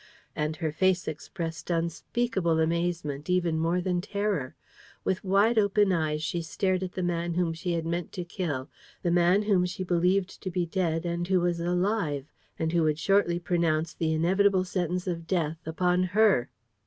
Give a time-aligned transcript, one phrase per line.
[0.35, 4.55] And her face expressed unspeakable amazement even more than terror.
[5.03, 8.67] With wide open eyes she stared at the man whom she had meant to kill,
[9.03, 12.97] the man whom she believed to be dead and who was alive and who would
[12.97, 16.49] shortly pronounce the inevitable sentence of death upon her.